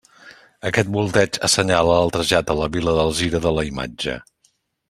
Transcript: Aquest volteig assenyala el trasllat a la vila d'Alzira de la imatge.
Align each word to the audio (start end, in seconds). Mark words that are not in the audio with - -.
Aquest 0.69 0.89
volteig 0.95 1.37
assenyala 1.49 1.99
el 2.05 2.11
trasllat 2.17 2.51
a 2.55 2.59
la 2.63 2.71
vila 2.79 2.99
d'Alzira 3.01 3.45
de 3.49 3.57
la 3.59 3.71
imatge. 3.73 4.21